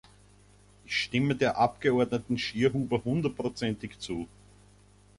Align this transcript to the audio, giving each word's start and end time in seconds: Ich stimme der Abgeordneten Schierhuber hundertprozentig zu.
Ich 0.83 0.95
stimme 0.99 1.35
der 1.35 1.59
Abgeordneten 1.59 2.35
Schierhuber 2.39 3.03
hundertprozentig 3.03 3.99
zu. 3.99 4.27